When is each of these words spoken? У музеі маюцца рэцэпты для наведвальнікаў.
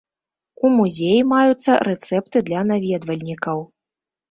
У 0.63 0.71
музеі 0.77 1.19
маюцца 1.33 1.77
рэцэпты 1.89 2.43
для 2.49 2.65
наведвальнікаў. 2.73 3.65